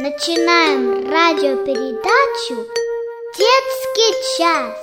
[0.00, 2.54] Начинаем радиопередачу
[3.36, 4.78] «Детский час».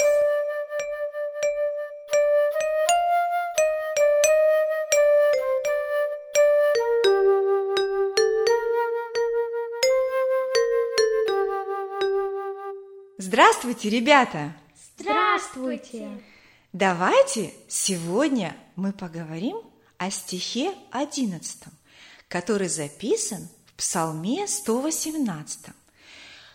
[13.17, 14.53] Здравствуйте, ребята!
[14.99, 16.09] Здравствуйте!
[16.73, 19.61] Давайте сегодня мы поговорим
[19.97, 21.63] о стихе 11,
[22.27, 25.67] который записан в Псалме 118.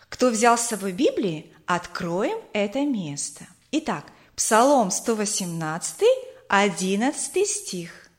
[0.09, 3.45] Кто взял с собой Библии, откроем это место.
[3.71, 6.03] Итак, Псалом 118,
[6.47, 8.09] 11 стих.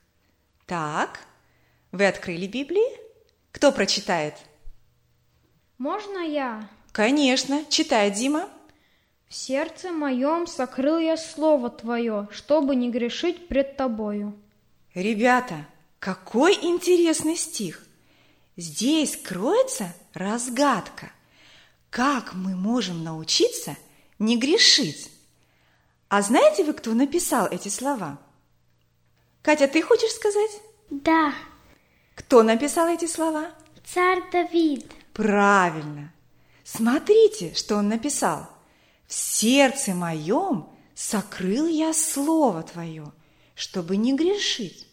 [0.65, 1.19] Так,
[1.91, 2.97] вы открыли Библии?
[3.51, 4.35] Кто прочитает?
[5.77, 6.69] Можно я?
[6.93, 8.47] Конечно, читай, Дима.
[9.27, 14.33] В сердце моем сокрыл я слово Твое, чтобы не грешить пред Тобою.
[14.93, 15.65] Ребята,
[15.99, 17.85] какой интересный стих!
[18.55, 21.11] Здесь кроется разгадка.
[21.89, 23.75] Как мы можем научиться
[24.19, 25.09] не грешить?
[26.09, 28.19] А знаете вы, кто написал эти слова?
[29.41, 30.51] Катя, ты хочешь сказать?
[30.89, 31.33] Да,
[32.15, 33.51] Кто написал эти слова?
[33.85, 34.89] царь Давид.
[35.13, 36.13] Правильно.
[36.63, 38.47] Смотрите, что он написал.
[39.07, 43.11] В сердце моем сокрыл я слово твое,
[43.55, 44.87] чтобы не грешить.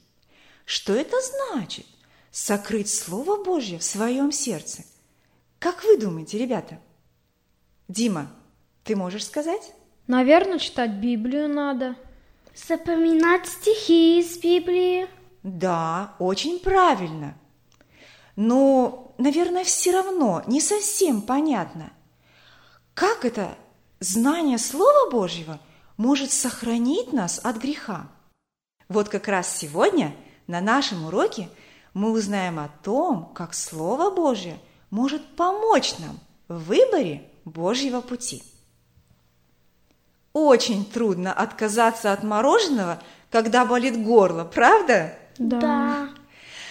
[0.65, 1.87] Что это значит?
[2.31, 4.85] Сокрыть Слово Божье в своем сердце.
[5.59, 6.81] Как вы думаете, ребята?
[7.89, 8.31] Дима,
[8.85, 9.73] ты можешь сказать?
[10.07, 11.97] Наверное, читать Библию надо.
[12.55, 15.09] Запоминать стихи из Библии.
[15.43, 17.37] Да, очень правильно.
[18.37, 21.93] Но, наверное, все равно не совсем понятно,
[22.95, 23.57] как это
[23.99, 25.61] знание Слова Божьего
[25.97, 28.09] может сохранить нас от греха.
[28.89, 30.15] Вот как раз сегодня
[30.47, 31.49] на нашем уроке
[31.95, 34.59] мы узнаем о том, как Слово Божье
[34.91, 38.43] может помочь нам в выборе Божьего пути.
[40.33, 43.01] Очень трудно отказаться от мороженого,
[43.31, 45.15] когда болит горло, правда?
[45.39, 46.11] Да.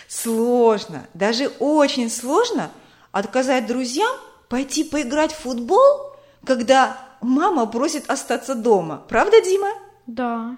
[0.07, 2.71] Сложно, даже очень сложно
[3.11, 4.15] отказать друзьям
[4.47, 6.15] пойти поиграть в футбол,
[6.45, 9.03] когда мама просит остаться дома.
[9.07, 9.69] Правда, Дима?
[10.07, 10.57] Да.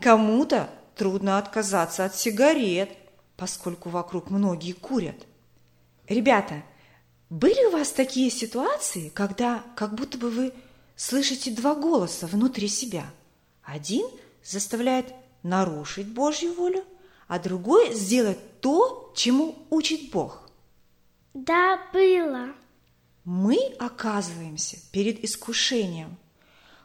[0.00, 2.90] Кому-то трудно отказаться от сигарет,
[3.36, 5.26] поскольку вокруг многие курят.
[6.08, 6.62] Ребята,
[7.30, 10.52] были у вас такие ситуации, когда как будто бы вы
[10.96, 13.06] слышите два голоса внутри себя?
[13.62, 14.06] Один
[14.44, 16.84] заставляет нарушить Божью волю,
[17.26, 20.48] а другой сделать то, чему учит Бог.
[21.32, 22.50] Да, было.
[23.24, 26.16] Мы оказываемся перед искушением.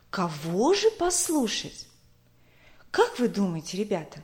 [0.10, 1.88] Кого же послушать?
[2.90, 4.24] Как вы думаете, ребята,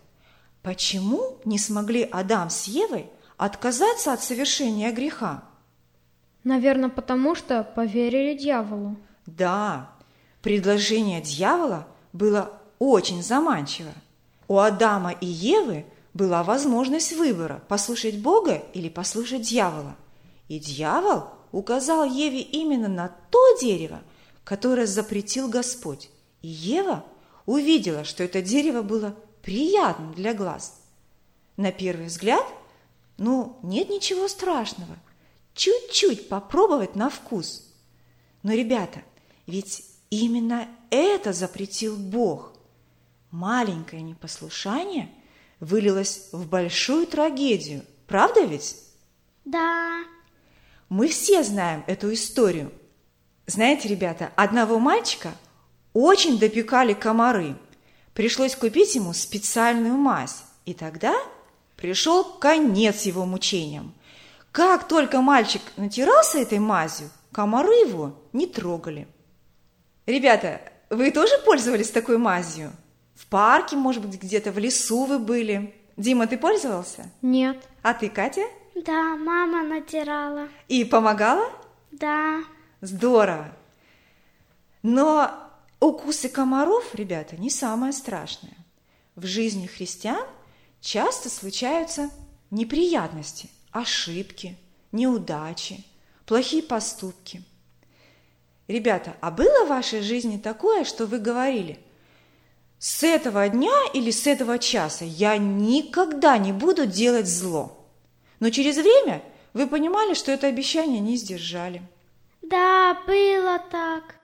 [0.66, 5.44] почему не смогли Адам с Евой отказаться от совершения греха?
[6.44, 8.98] Наверное, потому что поверили дьяволу.
[9.28, 9.92] Да,
[10.42, 13.92] предложение дьявола было очень заманчиво.
[14.48, 19.96] У Адама и Евы была возможность выбора– послушать Бога или послушать дьявола.
[20.48, 24.02] И дьявол указал Еве именно на то дерево,
[24.44, 26.10] которое запретил Господь.
[26.42, 27.06] И Ева
[27.46, 30.82] увидела, что это дерево было приятным для глаз.
[31.56, 32.44] На первый взгляд,
[33.18, 34.98] ну, нет ничего страшного.
[35.54, 37.72] Чуть-чуть попробовать на вкус.
[38.42, 39.04] Но, ребята,
[39.46, 42.54] ведь именно это запретил Бог.
[43.30, 45.12] Маленькое непослушание
[45.60, 47.86] вылилось в большую трагедию.
[48.08, 48.76] Правда ведь?
[49.46, 50.04] Да.
[50.90, 52.74] Мы все знаем эту историю.
[53.46, 55.36] Знаете, ребята, одного мальчика
[55.94, 57.56] очень допекали комары.
[58.16, 60.44] Пришлось купить ему специальную мазь.
[60.66, 61.14] И тогда
[61.76, 63.94] пришел конец его мучениям.
[64.54, 69.08] Как только мальчик натирался этой мазью, комары его не трогали.
[70.06, 72.72] Ребята, вы тоже пользовались такой мазью?
[73.16, 75.76] В парке, может быть, где-то в лесу вы были.
[75.98, 77.12] Дима, ты пользовался?
[77.22, 77.68] Нет.
[77.82, 78.46] А ты, Катя?
[78.76, 80.48] Да, мама натирала.
[80.70, 81.50] И помогала?
[81.92, 82.42] Да.
[82.80, 83.54] Здорово.
[84.84, 85.45] Но
[85.80, 88.58] укусы комаров, ребята, не самое страшное.
[89.16, 90.26] В жизни христиан
[90.82, 92.10] часто случаются
[92.52, 94.58] неприятности, ошибки,
[94.92, 95.84] неудачи,
[96.26, 97.44] плохие поступки.
[98.68, 101.80] Ребята, а было в вашей жизни такое, что вы говорили,
[102.80, 107.88] с этого дня или с этого часа я никогда не буду делать зло.
[108.40, 109.24] Но через время
[109.54, 111.82] вы понимали, что это обещание не сдержали.
[112.42, 114.20] Да, было так.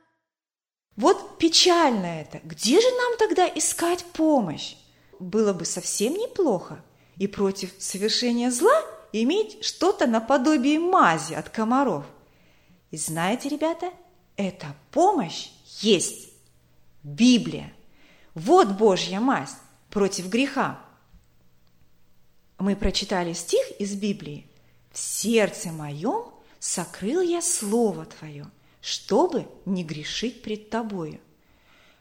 [1.01, 2.39] Вот печально это.
[2.43, 4.75] Где же нам тогда искать помощь?
[5.19, 6.79] Было бы совсем неплохо
[7.17, 8.79] и против совершения зла
[9.11, 12.05] иметь что-то наподобие мази от комаров.
[12.91, 13.91] И знаете, ребята,
[14.35, 15.49] эта помощь
[15.79, 16.29] есть.
[17.01, 17.73] Библия.
[18.35, 19.55] Вот Божья мазь
[19.89, 20.79] против греха.
[22.59, 24.45] Мы прочитали стих из Библии.
[24.91, 26.25] «В сердце моем
[26.59, 28.45] сокрыл я Слово Твое,
[28.81, 31.19] чтобы не грешить пред Тобою».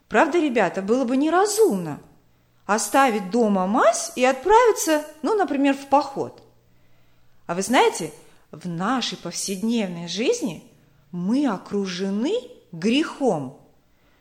[0.08, 2.00] Правда, ребята, было бы неразумно
[2.66, 6.42] оставить дома мазь и отправиться, ну, например, в поход.
[7.46, 8.12] А вы знаете,
[8.50, 10.64] в нашей повседневной жизни
[11.12, 12.34] мы окружены
[12.72, 13.60] грехом.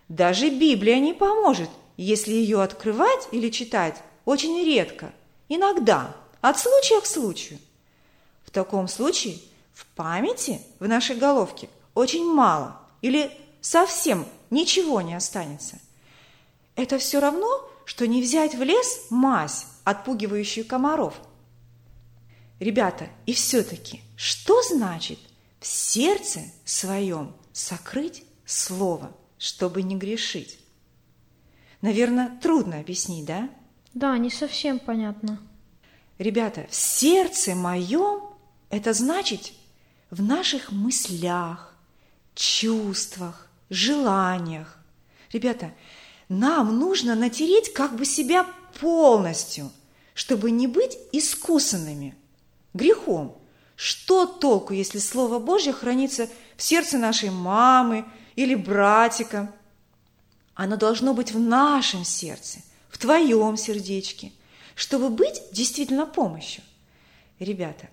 [0.08, 5.12] Даже Библия не поможет, если ее открывать или читать очень редко,
[5.48, 7.60] иногда, от случая к случаю.
[8.44, 9.38] В таком случае
[9.74, 13.32] в памяти в нашей головке очень мало или
[13.62, 15.80] совсем ничего не останется.
[16.76, 21.20] Это все равно, что не взять в лес мазь, отпугивающую комаров.
[22.60, 25.20] Ребята, и все-таки, что значит
[25.60, 30.60] в сердце своем сокрыть слово, чтобы не грешить?
[31.82, 33.50] Наверное, трудно объяснить, да?
[33.94, 35.40] Да, не совсем понятно.
[36.18, 38.22] Ребята, в сердце моем
[38.70, 39.54] это значит
[40.12, 41.69] в наших мыслях,
[42.40, 44.78] чувствах, желаниях.
[45.34, 45.74] Ребята,
[46.30, 48.48] нам нужно натереть как бы себя
[48.80, 49.72] полностью,
[50.14, 52.16] чтобы не быть искусанными
[52.74, 53.38] грехом.
[53.76, 58.06] Что толку, если Слово Божье хранится в сердце нашей мамы
[58.36, 59.54] или братика?
[60.54, 62.60] Оно должно быть в нашем сердце,
[62.90, 64.32] в твоем сердечке,
[64.76, 66.64] чтобы быть действительно помощью.
[67.40, 67.90] Ребята,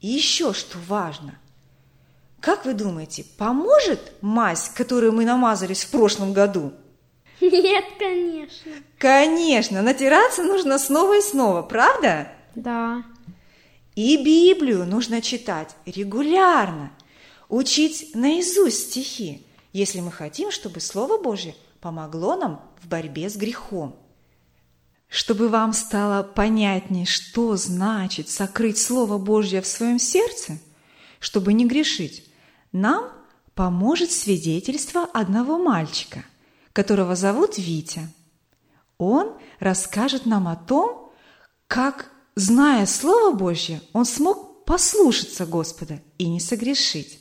[0.00, 1.38] и еще что важно.
[2.46, 6.72] Как вы думаете, поможет мазь, которую мы намазались в прошлом году?
[7.40, 8.70] Нет, конечно.
[8.98, 12.28] Конечно, натираться нужно снова и снова, правда?
[12.54, 13.02] Да.
[13.96, 16.92] И Библию нужно читать регулярно,
[17.48, 23.96] учить наизусть стихи, если мы хотим, чтобы Слово Божье помогло нам в борьбе с грехом.
[25.08, 30.60] Чтобы вам стало понятнее, что значит сокрыть Слово Божье в своем сердце,
[31.18, 32.22] чтобы не грешить,
[32.80, 33.10] нам
[33.54, 36.24] поможет свидетельство одного мальчика,
[36.72, 38.08] которого зовут Витя.
[38.98, 41.10] Он расскажет нам о том,
[41.66, 47.18] как, зная Слово Божье, он смог послушаться Господа и не согрешить.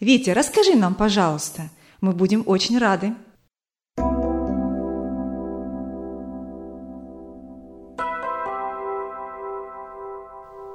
[0.00, 1.70] Витя, расскажи нам, пожалуйста,
[2.00, 3.14] мы будем очень рады.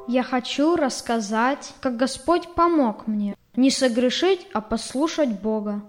[0.07, 5.83] Я хочу рассказать, как Господь помог мне не согрешить, а послушать Бога.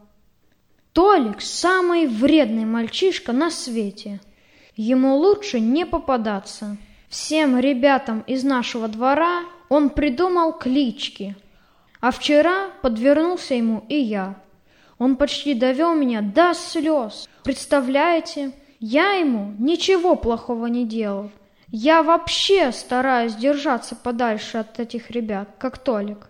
[0.93, 4.21] Толик– самый вредный мальчишка на свете.
[4.77, 6.77] Ему лучше не попадаться.
[7.09, 11.37] Всем ребятам из нашего двора он придумал клички.
[12.01, 14.37] А вчера подвернулся ему и я.
[14.99, 17.29] Он почти довел меня до слез.
[17.43, 21.31] Представляете, я ему ничего плохого не делал.
[21.69, 26.29] Я вообще стараюсь держаться подальше от этих ребят, как Толик.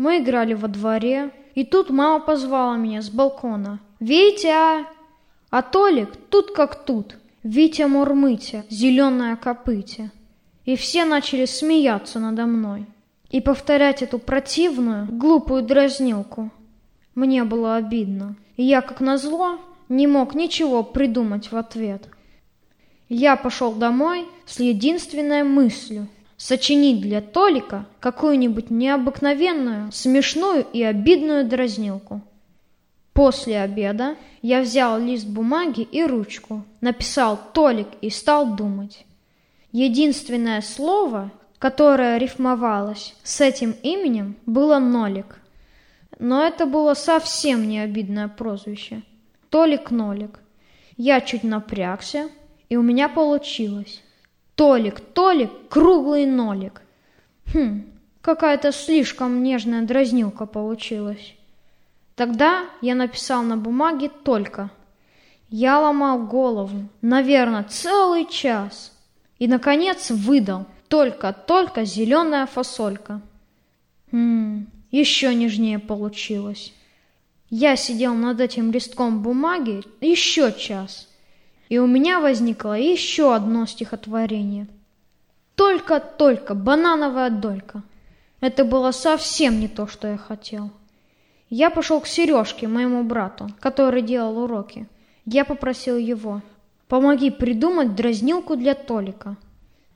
[0.00, 3.80] Мы играли во дворе, и тут мама позвала меня с балкона.
[4.00, 4.86] «Витя!»
[5.50, 7.18] А Толик тут как тут.
[7.42, 10.10] Витя Мурмытя, зеленая копытя.
[10.64, 12.86] И все начали смеяться надо мной
[13.28, 16.50] и повторять эту противную, глупую дразнилку.
[17.14, 19.58] Мне было обидно, и я, как назло,
[19.90, 22.08] не мог ничего придумать в ответ–
[23.12, 26.06] я пошел домой с единственной мыслью–
[26.40, 32.22] сочинить для Толика какую-нибудь необыкновенную, смешную и обидную дразнилку.
[33.12, 39.04] После обеда я взял лист бумаги и ручку, написал «Толик» и стал думать.
[39.70, 45.40] Единственное слово, которое рифмовалось с этим именем, было «Нолик».
[46.18, 49.02] Но это было совсем не обидное прозвище.
[49.50, 50.40] Толик-Нолик.
[50.96, 52.30] Я чуть напрягся,
[52.70, 54.02] и у меня получилось.
[54.60, 56.82] Толик, Толик, круглый нолик.
[57.54, 57.84] Хм,
[58.20, 61.34] какая-то слишком нежная дразнилка получилась.
[62.14, 64.70] Тогда я написал на бумаге «только».
[65.48, 68.92] Я ломал голову, наверное, целый час.
[69.38, 73.22] И, наконец, выдал «только-только зеленая фасолька».
[74.12, 76.74] Хм, еще нежнее получилось.
[77.48, 81.06] Я сидел над этим листком бумаги еще час–
[81.70, 84.66] и у меня возникло еще одно стихотворение.
[85.54, 87.82] Только-только банановая долька.
[88.40, 90.72] Это было совсем не то, что я хотел.
[91.48, 94.88] Я пошел к Сережке, моему брату, который делал уроки.
[95.24, 96.42] Я попросил его,
[96.88, 99.36] помоги придумать дразнилку для Толика.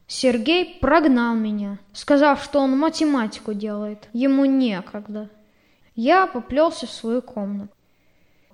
[0.06, 5.28] Сергей прогнал меня, сказав, что он математику делает, ему некогда.
[5.96, 7.73] Я поплелся в свою комнату.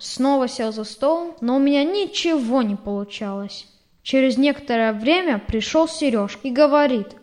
[0.01, 3.67] Снова сел за стол, но у меня ничего не получалось.
[4.01, 7.15] Через некоторое время пришел Сереж и говорит,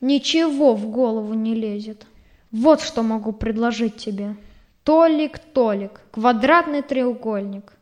[0.00, 2.06] «Ничего в голову не лезет.
[2.52, 4.34] Вот что могу предложить тебе.
[4.82, 7.74] Толик, Толик, квадратный треугольник».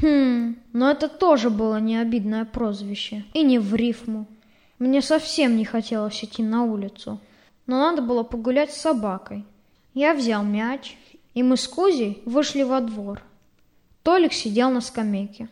[0.00, 4.26] Хм, но это тоже было не обидное прозвище и не в рифму.
[4.78, 7.18] Мне совсем не хотелось идти на улицу,
[7.66, 9.44] но надо было погулять с собакой.
[9.92, 10.96] Я взял мяч,
[11.36, 13.22] и мы с Кузей вышли во двор.
[14.02, 15.50] Толик сидел на скамейке.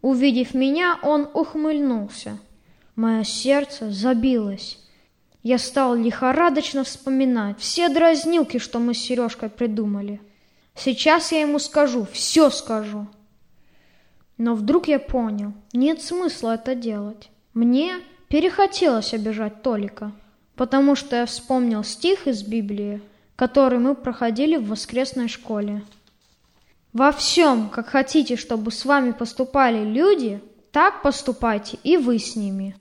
[0.00, 2.38] Увидев меня, он ухмыльнулся.
[2.96, 4.78] Мое сердце забилось.
[5.42, 10.22] Я стал лихорадочно вспоминать все дразнилки, что мы с Сережкой придумали.
[10.74, 13.06] Сейчас я ему скажу, все скажу.
[14.38, 17.28] Но вдруг я понял, нет смысла это делать.
[17.52, 17.96] Мне
[18.28, 20.12] перехотелось обижать Толика,
[20.56, 23.02] потому что я вспомнил стих из Библии,
[23.36, 25.82] который мы проходили в воскресной школе.
[26.92, 32.76] Во всем, как хотите, чтобы с вами поступали люди, так поступайте и вы с ними.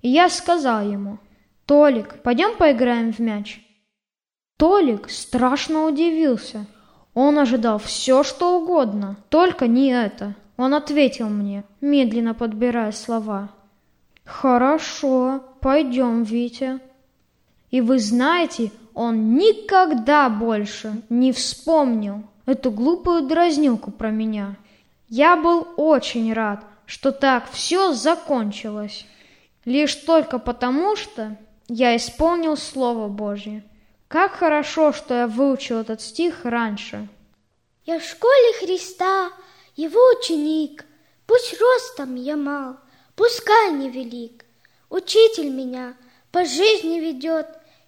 [0.00, 1.18] И я сказал ему,
[1.66, 3.60] Толик, пойдем поиграем в мяч.
[4.56, 6.66] Толик страшно удивился.
[7.12, 10.34] Он ожидал все, что угодно, только не это.
[10.56, 13.50] Он ответил мне, медленно подбирая слова.
[14.24, 16.80] «Хорошо, пойдем, Витя».
[17.70, 24.56] И вы знаете, он никогда больше не вспомнил эту глупую дразнилку про меня.
[25.08, 29.04] Я был очень рад, что так все закончилось.
[29.66, 31.36] Лишь только потому, что
[31.68, 33.62] я исполнил Слово Божье.
[34.08, 37.06] Как хорошо, что я выучил этот стих раньше.
[37.84, 39.30] Я в школе Христа,
[39.76, 40.86] его ученик.
[41.26, 42.78] Пусть ростом я мал,
[43.14, 44.46] пускай не велик.
[44.88, 45.94] Учитель меня
[46.32, 47.46] по жизни ведет,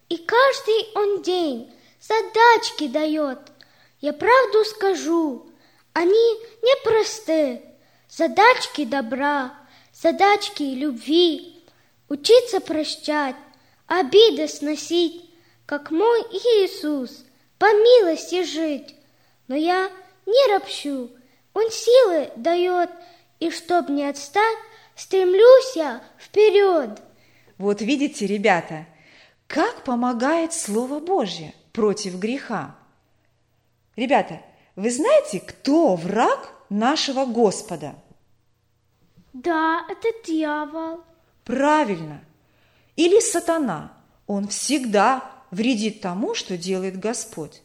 [0.09, 3.39] и каждый он день задачки дает–
[4.01, 5.51] я правду скажу,
[5.93, 7.63] они непросты.
[8.09, 9.55] Задачки добра,
[9.93, 11.55] задачки любви,
[12.09, 13.37] Учиться прощать,
[13.87, 15.31] обиды сносить,
[15.67, 17.25] Как мой Иисус,
[17.59, 18.95] по милости жить.
[19.49, 19.91] Но я
[20.25, 21.11] не ропщу,
[21.53, 22.91] Он силы дает,
[23.41, 24.59] И чтоб не отстать,
[24.97, 27.03] стремлюсь я вперед.
[27.59, 28.87] Вот видите, ребята,
[29.49, 32.77] как помогает Слово Божье против греха.
[33.97, 34.43] Ребята,
[34.77, 37.97] вы знаете, кто враг нашего Господа?
[39.33, 41.01] Да, это дьявол.
[41.45, 42.23] Правильно.
[42.95, 43.93] Или сатана.
[44.27, 47.63] Он всегда вредит тому, что делает Господь.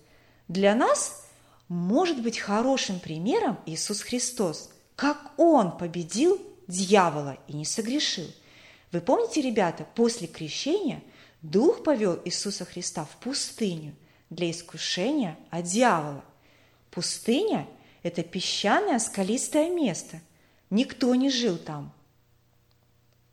[0.48, 1.28] Для нас
[1.68, 8.28] может быть хорошим примером Иисус Христос, как Он победил дьявола и не согрешил.
[8.94, 11.02] Вы помните, ребята, после крещения
[11.44, 13.94] Дух повел Иисуса Христа в пустыню,
[14.30, 16.24] для искушения от дьявола.
[16.90, 17.68] Пустыня–
[18.04, 20.22] это песчаное скалистое место.
[20.70, 21.94] Никто не жил там.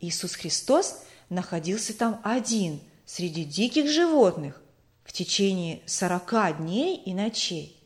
[0.00, 4.60] Иисус Христос находился там один среди диких животных
[5.04, 7.80] в течение сорока дней и ночей.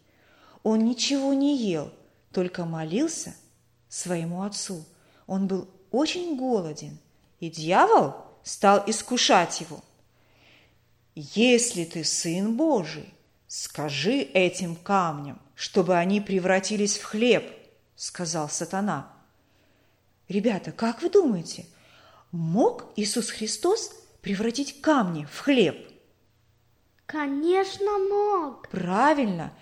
[0.63, 1.93] Он ничего не ел,
[2.33, 3.37] только молился
[3.89, 4.85] своему отцу.
[5.27, 6.99] Он был очень голоден,
[7.41, 9.85] и дьявол стал искушать его–
[11.15, 13.15] если ты сын Божий,
[13.47, 17.45] скажи этим камням, чтобы они превратились в хлеб,
[17.97, 19.13] сказал сатана.
[20.29, 21.67] Ребята, как вы думаете,
[22.33, 23.93] мог Иисус Христос
[24.23, 25.77] превратить камни в хлеб?
[27.07, 28.69] Конечно, мог.
[28.69, 29.53] Правильно.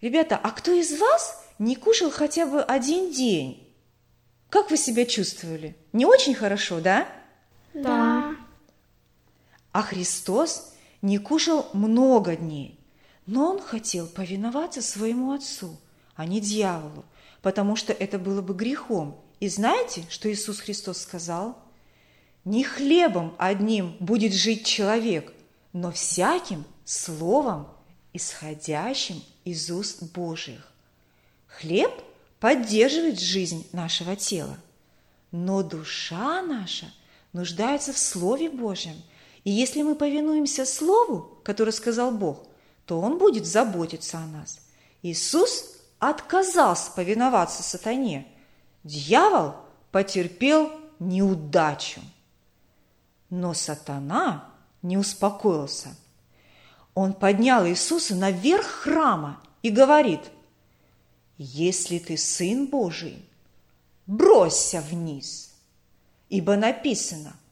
[0.00, 3.68] Ребята, а кто из вас не кушал хотя бы один день?
[4.48, 5.76] Как вы себя чувствовали?
[5.92, 7.06] Не очень хорошо, да?
[7.74, 8.34] Да.
[9.72, 12.78] А Христос не кушал много дней,
[13.26, 15.76] но он хотел повиноваться своему отцу,
[16.14, 17.04] а не дьяволу,
[17.42, 19.20] потому что это было бы грехом.
[19.40, 21.58] И знаете, что Иисус Христос сказал?
[22.44, 25.32] Не хлебом одним будет жить человек,
[25.72, 27.68] но всяким словом,
[28.12, 30.72] исходящим из уст Божьих.
[31.46, 31.92] Хлеб
[32.40, 34.56] поддерживает жизнь нашего тела,
[35.30, 36.92] но душа наша
[37.32, 38.96] нуждается в Слове Божьем–
[39.44, 42.46] и если мы повинуемся Слову, которое сказал Бог,
[42.86, 44.60] то Он будет заботиться о нас.
[45.02, 48.26] Иисус отказался повиноваться сатане.
[48.84, 49.54] Дьявол
[49.90, 52.00] потерпел неудачу.
[53.30, 54.50] Но сатана
[54.82, 55.94] не успокоился.
[56.94, 60.20] Он поднял Иисуса наверх храма и говорит,
[61.36, 63.24] «Если ты Сын Божий,
[64.06, 65.54] бросься вниз,
[66.28, 67.36] ибо написано–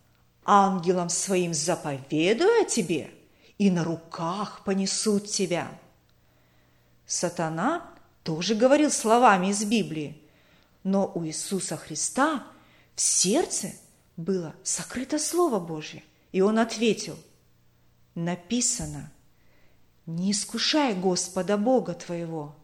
[0.47, 3.11] ангелам своим заповедую о тебе,
[3.59, 5.69] и на руках понесут тебя.
[7.07, 7.91] Сатана
[8.23, 10.21] тоже говорил словами из Библии,
[10.85, 12.47] но у Иисуса Христа
[12.95, 13.73] в сердце
[14.17, 17.19] было сокрыто Слово Божье, и он ответил,
[18.15, 19.13] написано,
[20.07, 22.55] не искушай Господа Бога твоего.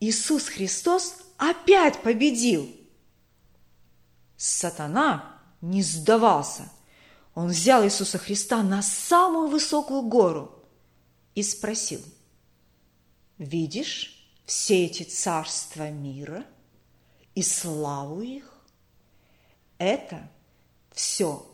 [0.00, 2.70] Иисус Христос опять победил.
[4.36, 6.70] Сатана не сдавался.
[7.34, 10.52] Он взял Иисуса Христа на самую высокую гору
[11.34, 12.00] и спросил,
[13.38, 16.44] «Видишь все эти царства мира
[17.34, 18.52] и славу их?
[19.78, 20.28] Это
[20.92, 21.46] все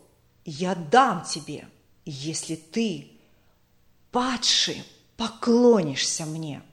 [0.43, 1.67] я дам тебе,
[2.05, 3.11] если ты,
[4.11, 4.83] падший,
[5.17, 6.63] поклонишься мне».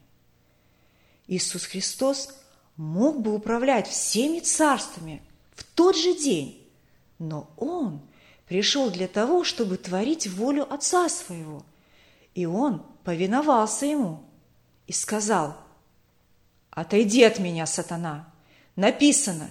[1.26, 2.30] Иисус Христос
[2.76, 5.22] мог бы управлять всеми царствами
[5.54, 6.61] в тот же день,
[7.22, 8.00] но Он
[8.46, 11.64] пришел для того, чтобы творить волю Отца Своего.
[12.34, 14.24] И Он повиновался Ему
[14.86, 15.56] и сказал,
[16.70, 18.28] «Отойди от меня, сатана!
[18.74, 19.50] Написано,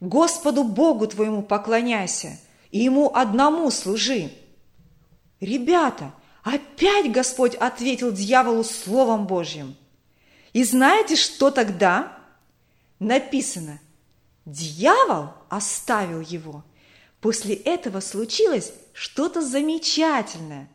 [0.00, 2.38] Господу Богу твоему поклоняйся
[2.70, 4.32] и Ему одному служи!»
[5.40, 9.76] Ребята, опять Господь ответил дьяволу Словом Божьим.
[10.52, 12.16] И знаете, что тогда?
[12.98, 13.78] Написано,
[14.46, 16.64] дьявол оставил его–
[17.20, 20.68] После этого случилось что-то замечательное.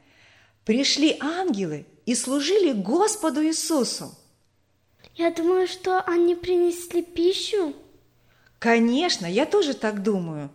[0.63, 4.13] Пришли ангелы и служили Господу Иисусу.
[5.15, 7.73] Я думаю, что они принесли пищу.
[8.59, 10.49] Конечно, я тоже так думаю.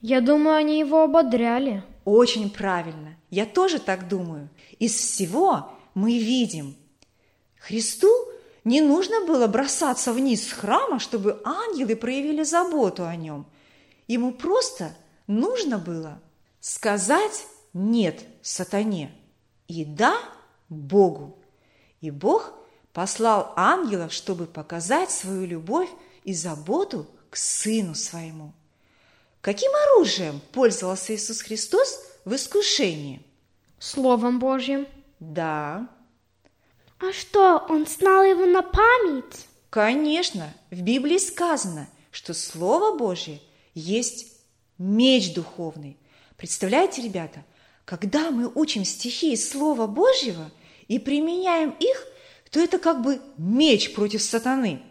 [0.00, 1.82] Я думаю, они его ободряли.
[2.04, 3.16] Очень правильно.
[3.30, 4.50] Я тоже так думаю.
[4.78, 6.76] Из всего мы видим.
[7.58, 8.10] Христу
[8.64, 13.46] не нужно было бросаться вниз с храма, чтобы ангелы проявили заботу о нем.
[14.06, 14.94] Ему просто
[15.26, 16.20] Нужно было
[16.60, 19.12] сказать «нет» сатане
[19.68, 20.18] и «да»
[20.68, 21.38] Богу.
[22.00, 22.52] И Бог
[22.92, 25.88] послал ангелов, чтобы показать свою любовь
[26.24, 28.52] и заботу к Сыну Своему.
[29.40, 33.22] Каким оружием пользовался Иисус Христос в искушении?
[33.78, 34.86] Словом Божьим.
[35.20, 35.88] Да.
[36.98, 39.46] А что, он знал его на память?
[39.68, 43.40] Конечно, в Библии сказано, что Слово Божье
[43.74, 44.33] есть
[44.78, 45.96] меч духовный.
[46.36, 47.44] Представляете, ребята,
[47.84, 50.50] когда мы учим стихи из Слова Божьего
[50.88, 52.06] и применяем их,
[52.50, 54.82] то это как бы меч против сатаны.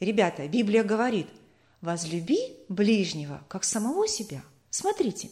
[0.00, 1.26] Ребята, Библия говорит,
[1.80, 4.42] возлюби ближнего, как самого себя.
[4.70, 5.30] Смотрите,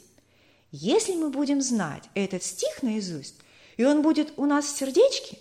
[0.72, 3.36] если мы будем знать этот стих наизусть,
[3.76, 5.38] и он будет у нас в сердечке,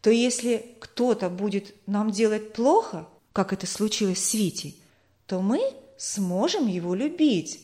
[0.00, 4.78] то если кто-то будет нам делать плохо, как это случилось с Витей,
[5.26, 5.60] то мы
[5.96, 7.60] сможем его любить,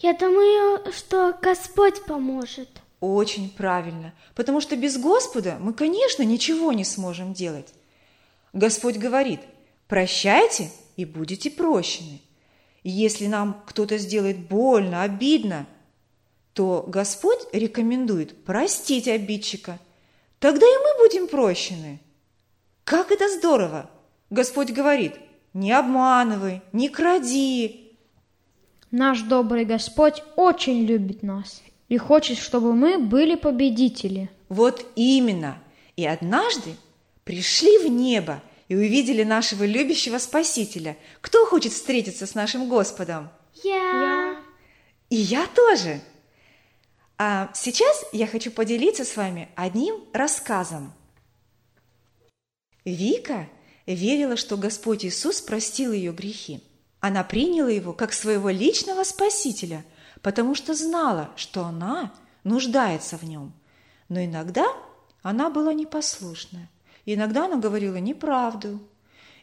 [0.00, 2.68] я думаю, что Господь поможет.
[3.00, 7.72] Очень правильно, потому что без Господа мы, конечно, ничего не сможем делать.
[8.52, 9.40] Господь говорит,
[9.86, 12.20] прощайте и будете прощены.
[12.82, 15.66] Если нам кто-то сделает больно, обидно,
[16.54, 19.78] то Господь рекомендует простить обидчика.
[20.40, 22.00] Тогда и мы будем прощены.
[22.84, 23.90] Как это здорово!
[24.30, 25.14] Господь говорит,
[25.54, 27.87] не обманывай, не кради,
[28.90, 34.30] Наш добрый Господь очень любит нас и хочет, чтобы мы были победители.
[34.48, 35.58] Вот именно.
[35.96, 36.74] И однажды
[37.24, 40.96] пришли в небо и увидели нашего любящего Спасителя.
[41.20, 43.30] Кто хочет встретиться с нашим Господом?
[43.62, 43.74] Я.
[43.74, 44.36] я.
[45.10, 46.00] И я тоже.
[47.18, 50.92] А сейчас я хочу поделиться с вами одним рассказом.
[52.84, 53.48] Вика
[53.86, 56.62] верила, что Господь Иисус простил ее грехи.
[57.00, 59.84] Она приняла его как своего личного спасителя,
[60.20, 62.12] потому что знала, что она
[62.44, 63.52] нуждается в нем.
[64.08, 64.66] Но иногда
[65.22, 66.68] она была непослушная,
[67.06, 68.80] иногда она говорила неправду.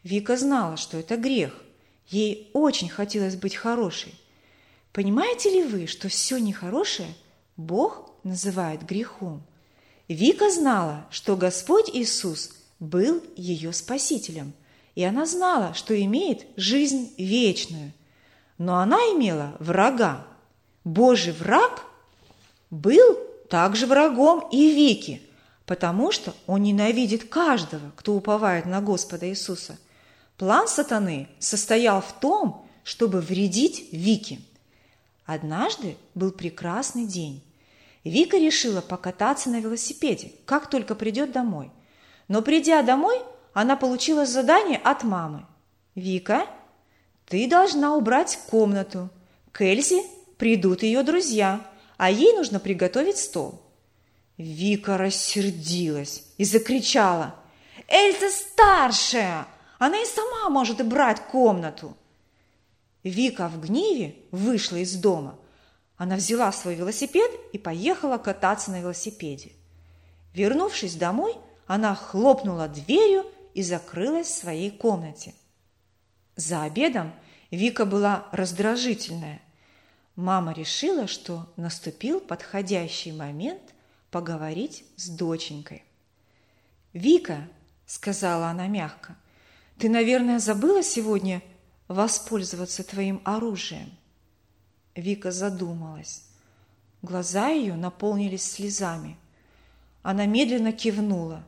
[0.04, 1.54] Вика знала, что это грех.
[2.08, 4.14] Ей очень хотелось быть хорошей.
[4.92, 7.14] Понимаете ли вы, что все нехорошее
[7.58, 9.42] Бог называет грехом?
[10.08, 14.54] Вика знала, что Господь Иисус был ее спасителем–
[14.96, 17.92] и она знала, что имеет жизнь вечную.
[18.58, 20.26] Но она имела врага.
[20.86, 21.86] Божий враг
[22.72, 23.18] был
[23.50, 25.22] также врагом и Вики,
[25.66, 29.78] потому что он ненавидит каждого, кто уповает на Господа Иисуса.
[30.38, 34.40] План сатаны состоял в том, чтобы вредить Вике.
[35.26, 37.42] Однажды был прекрасный день.
[38.04, 41.72] Вика решила покататься на велосипеде, как только придет домой.
[42.28, 43.20] Но придя домой,
[43.56, 45.46] она получила задание от мамы.
[45.96, 46.46] «Вика,
[47.26, 49.10] ты должна убрать комнату.
[49.58, 50.04] Кельзи
[50.38, 51.66] придут ее друзья,
[51.96, 53.62] а ей нужно приготовить стол.
[54.38, 57.34] Вика рассердилась и закричала.
[57.88, 59.48] «Эльза старшая!
[59.80, 61.96] Она и сама может брать комнату!»
[63.04, 65.40] Вика в гневе вышла из дома.
[65.96, 69.54] Она взяла свой велосипед и поехала кататься на велосипеде.
[70.34, 71.38] Вернувшись домой,
[71.68, 75.34] она хлопнула дверью и закрылась в своей комнате.
[76.36, 77.14] За обедом
[77.50, 79.42] Вика была раздражительная.
[80.18, 83.62] Мама решила, что наступил подходящий момент
[84.12, 85.84] поговорить с доченькой.
[86.92, 87.48] «Вика»,—
[87.86, 89.16] сказала она мягко,—
[89.78, 91.42] «ты, наверное, забыла сегодня
[91.88, 93.90] воспользоваться твоим оружием?»
[94.96, 96.24] Вика задумалась.
[97.02, 99.18] Глаза ее наполнились слезами.
[100.04, 101.44] Она медленно кивнула.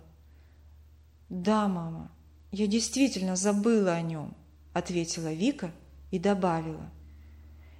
[1.29, 2.11] «Да, мама,
[2.51, 4.33] я действительно забыла о нем»,—
[4.73, 5.71] ответила Вика
[6.11, 6.89] и добавила.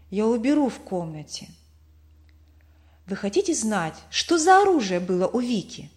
[0.10, 1.50] «Я уберу в комнате».
[3.08, 5.90] Вы хотите знать, что за оружие было у Вики?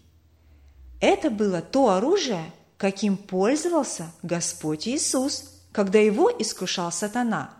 [1.01, 7.53] Это было то оружие, каким пользовался Господь Иисус, когда его искушал сатана.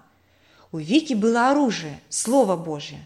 [0.72, 3.06] У Вики было оружие, Слово Божье,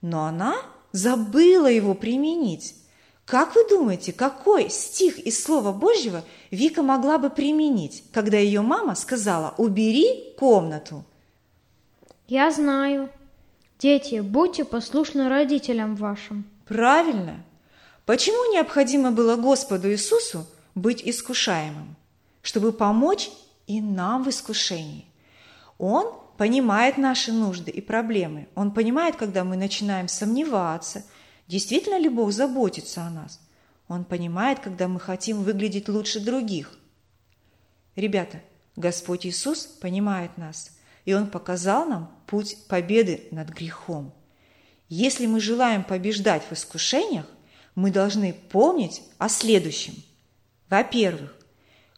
[0.00, 0.56] но она
[0.90, 2.74] забыла его применить.
[3.24, 8.94] Как вы думаете, какой стих из Слова Божьего Вика могла бы применить, когда ее мама
[8.94, 11.04] сказала «убери комнату»?
[12.28, 13.08] Я знаю.
[13.78, 16.44] Дети, будьте послушны родителям вашим.
[16.66, 17.42] Правильно.
[18.06, 21.96] Почему необходимо было Господу Иисусу быть искушаемым?
[22.42, 23.30] Чтобы помочь
[23.66, 25.06] и нам в искушении.
[25.78, 28.48] Он понимает наши нужды и проблемы.
[28.54, 31.04] Он понимает, когда мы начинаем сомневаться,
[31.46, 33.40] действительно ли Бог заботится о нас.
[33.88, 36.78] Он понимает, когда мы хотим выглядеть лучше других.
[37.96, 38.40] Ребята,
[38.76, 40.70] Господь Иисус понимает нас,
[41.04, 44.12] и Он показал нам путь победы над грехом.
[44.88, 47.26] Если мы желаем побеждать в искушениях,
[47.74, 49.94] мы должны помнить о следующем.
[50.68, 51.36] Во-первых,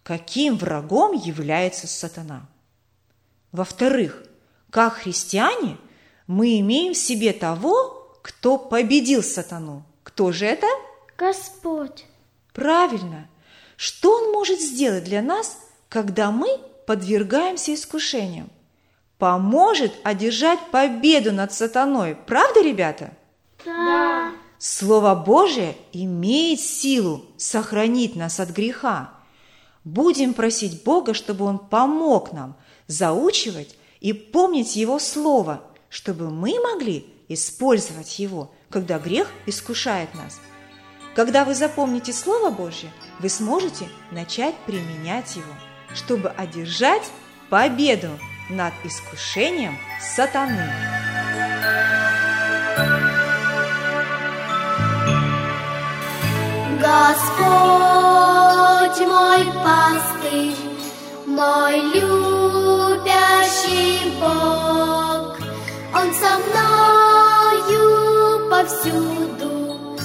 [0.02, 2.48] каким врагом является сатана.
[3.52, 4.22] Во-вторых,
[4.70, 5.78] как христиане
[6.26, 7.95] мы имеем в себе того,
[8.26, 9.84] кто победил сатану.
[10.02, 10.66] Кто же это?
[11.16, 12.06] Господь.
[12.52, 13.28] Правильно.
[13.76, 15.56] Что Он может сделать для нас,
[15.88, 16.48] когда мы
[16.88, 18.50] подвергаемся искушениям?
[19.18, 22.16] Поможет одержать победу над сатаной.
[22.16, 23.12] Правда, ребята?
[23.64, 24.32] Да.
[24.58, 29.12] Слово Божие имеет силу сохранить нас от греха.
[29.84, 32.56] Будем просить Бога, чтобы Он помог нам
[32.88, 40.40] заучивать и помнить Его Слово, чтобы мы могли использовать его, когда грех искушает нас.
[41.14, 45.54] Когда вы запомните Слово Божье, вы сможете начать применять его,
[45.94, 47.04] чтобы одержать
[47.48, 48.10] победу
[48.50, 50.70] над искушением сатаны.
[56.78, 57.46] Господь
[59.08, 60.54] мой пастырь,
[61.26, 63.30] мой любящий
[64.20, 65.38] Бог,
[65.94, 66.95] Он со мною
[68.66, 69.52] повсюду,
[69.98, 70.00] в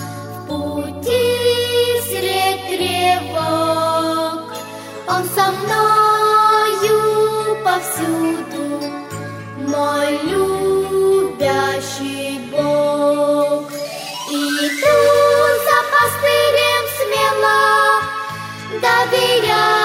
[0.48, 1.28] пути
[2.08, 4.42] сред тревог.
[5.08, 6.98] Он со мною
[7.64, 8.66] повсюду,
[9.68, 13.66] мой любящий Бог.
[14.30, 15.00] Иду
[15.66, 17.64] за пастырем смело,
[18.80, 19.81] доверяюсь